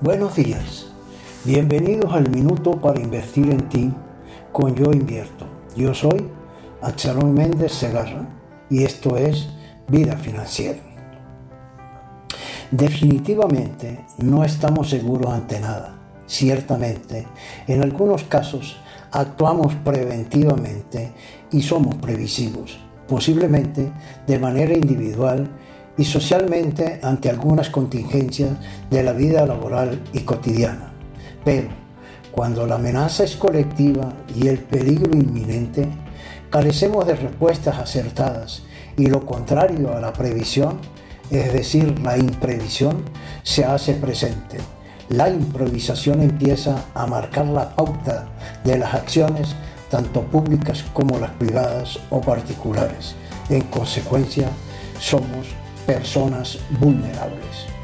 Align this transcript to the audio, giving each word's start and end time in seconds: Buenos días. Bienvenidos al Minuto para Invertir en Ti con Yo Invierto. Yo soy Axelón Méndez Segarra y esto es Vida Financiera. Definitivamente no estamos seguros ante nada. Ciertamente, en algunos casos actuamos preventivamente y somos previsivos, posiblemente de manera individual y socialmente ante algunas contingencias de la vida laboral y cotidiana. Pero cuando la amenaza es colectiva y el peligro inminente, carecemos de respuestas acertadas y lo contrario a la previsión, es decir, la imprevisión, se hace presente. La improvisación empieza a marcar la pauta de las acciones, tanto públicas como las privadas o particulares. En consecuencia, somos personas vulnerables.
Buenos 0.00 0.36
días. 0.36 0.86
Bienvenidos 1.44 2.12
al 2.12 2.30
Minuto 2.30 2.80
para 2.80 3.00
Invertir 3.00 3.50
en 3.50 3.68
Ti 3.68 3.92
con 4.52 4.76
Yo 4.76 4.92
Invierto. 4.92 5.44
Yo 5.74 5.92
soy 5.92 6.24
Axelón 6.80 7.34
Méndez 7.34 7.72
Segarra 7.72 8.24
y 8.70 8.84
esto 8.84 9.16
es 9.16 9.48
Vida 9.88 10.16
Financiera. 10.16 10.78
Definitivamente 12.70 14.06
no 14.18 14.44
estamos 14.44 14.88
seguros 14.88 15.32
ante 15.32 15.58
nada. 15.58 15.98
Ciertamente, 16.28 17.26
en 17.66 17.82
algunos 17.82 18.22
casos 18.22 18.76
actuamos 19.10 19.74
preventivamente 19.84 21.10
y 21.50 21.60
somos 21.60 21.96
previsivos, 21.96 22.78
posiblemente 23.08 23.90
de 24.28 24.38
manera 24.38 24.74
individual 24.74 25.48
y 25.98 26.04
socialmente 26.04 27.00
ante 27.02 27.28
algunas 27.28 27.68
contingencias 27.68 28.52
de 28.88 29.02
la 29.02 29.12
vida 29.12 29.44
laboral 29.44 30.00
y 30.12 30.20
cotidiana. 30.20 30.92
Pero 31.44 31.68
cuando 32.30 32.66
la 32.66 32.76
amenaza 32.76 33.24
es 33.24 33.36
colectiva 33.36 34.12
y 34.34 34.46
el 34.46 34.60
peligro 34.60 35.12
inminente, 35.12 35.88
carecemos 36.50 37.06
de 37.06 37.16
respuestas 37.16 37.78
acertadas 37.78 38.62
y 38.96 39.08
lo 39.08 39.26
contrario 39.26 39.94
a 39.94 40.00
la 40.00 40.12
previsión, 40.12 40.78
es 41.30 41.52
decir, 41.52 41.98
la 42.00 42.16
imprevisión, 42.16 43.02
se 43.42 43.64
hace 43.64 43.94
presente. 43.94 44.58
La 45.08 45.28
improvisación 45.28 46.22
empieza 46.22 46.84
a 46.94 47.06
marcar 47.06 47.46
la 47.46 47.74
pauta 47.74 48.28
de 48.64 48.78
las 48.78 48.94
acciones, 48.94 49.54
tanto 49.90 50.22
públicas 50.22 50.84
como 50.92 51.18
las 51.18 51.30
privadas 51.32 51.98
o 52.10 52.20
particulares. 52.20 53.14
En 53.48 53.62
consecuencia, 53.62 54.48
somos 55.00 55.46
personas 55.88 56.58
vulnerables. 56.78 57.77